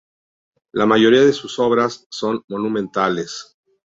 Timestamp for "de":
1.23-1.31